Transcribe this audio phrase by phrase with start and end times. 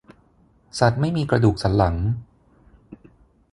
[0.79, 1.95] สัตว์ไม่มีกระดูกสันหลัง